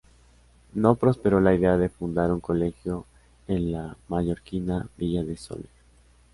No 0.73 0.95
prosperó 0.95 1.39
la 1.41 1.53
idea 1.53 1.77
de 1.77 1.87
fundar 1.87 2.31
un 2.31 2.39
colegio 2.39 3.05
en 3.47 3.71
la 3.71 3.95
mallorquina 4.07 4.89
villa 4.97 5.23
de 5.23 5.37
Sóller. 5.37 5.69